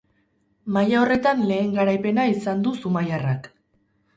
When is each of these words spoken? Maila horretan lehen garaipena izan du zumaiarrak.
Maila 0.77 0.95
horretan 1.01 1.45
lehen 1.51 1.69
garaipena 1.81 2.27
izan 2.33 2.65
du 2.69 2.75
zumaiarrak. 2.81 3.53